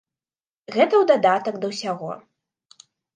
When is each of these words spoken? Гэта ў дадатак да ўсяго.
Гэта 0.75 0.93
ў 1.01 1.09
дадатак 1.11 1.55
да 1.65 1.69
ўсяго. 1.73 2.09